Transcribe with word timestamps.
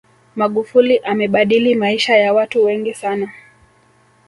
magufuli 0.35 0.97
amebadili 0.97 1.75
maisha 1.75 2.17
ya 2.17 2.33
watu 2.33 2.63
wengi 2.63 2.93
sana 2.93 3.31